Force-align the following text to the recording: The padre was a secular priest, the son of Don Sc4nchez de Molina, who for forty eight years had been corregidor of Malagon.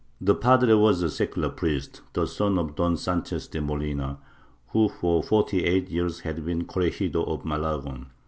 The 0.19 0.33
padre 0.33 0.73
was 0.73 1.03
a 1.03 1.11
secular 1.11 1.49
priest, 1.49 2.01
the 2.13 2.25
son 2.25 2.57
of 2.57 2.75
Don 2.75 2.95
Sc4nchez 2.95 3.51
de 3.51 3.61
Molina, 3.61 4.17
who 4.69 4.89
for 4.89 5.21
forty 5.21 5.63
eight 5.63 5.91
years 5.91 6.21
had 6.21 6.43
been 6.43 6.65
corregidor 6.65 7.21
of 7.27 7.45
Malagon. 7.45 8.07